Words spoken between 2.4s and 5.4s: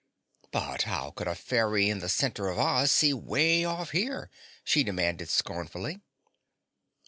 of Oz see way off here?" she demanded